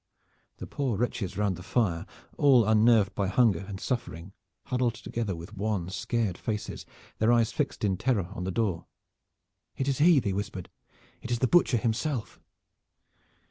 [0.57, 4.33] The poor wretches round the fire, all unnerved by hunger and suffering,
[4.65, 6.87] huddled together with wan, scared faces,
[7.19, 8.87] their eyes fixed in terror on the door.
[9.77, 10.69] "It is he!" they whispered.
[11.21, 12.39] "It is the Butcher himself!"